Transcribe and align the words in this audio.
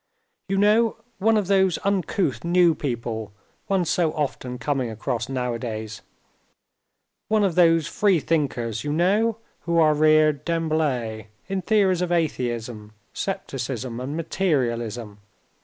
You 0.49 0.57
know, 0.57 0.97
one 1.19 1.37
of 1.37 1.45
those 1.45 1.77
uncouth 1.83 2.43
new 2.43 2.73
people 2.73 3.33
one's 3.69 3.91
so 3.91 4.11
often 4.13 4.57
coming 4.57 4.89
across 4.89 5.29
nowadays, 5.29 6.01
one 7.27 7.43
of 7.43 7.53
those 7.53 7.85
free 7.87 8.19
thinkers 8.19 8.83
you 8.83 8.91
know, 8.91 9.37
who 9.65 9.77
are 9.77 9.93
reared 9.93 10.43
d'emblée 10.43 11.27
in 11.47 11.61
theories 11.61 12.01
of 12.01 12.11
atheism, 12.11 12.93
scepticism, 13.13 13.99
and 13.99 14.17
materialism. 14.17 15.19